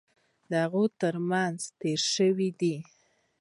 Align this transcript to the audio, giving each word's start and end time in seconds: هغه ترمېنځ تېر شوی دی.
هغه 0.61 0.83
ترمېنځ 0.99 1.61
تېر 1.79 2.01
شوی 2.13 2.49
دی. 2.59 2.75